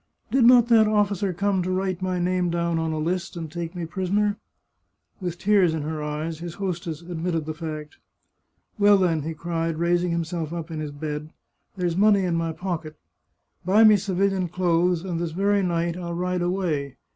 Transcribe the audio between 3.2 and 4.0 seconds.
and take me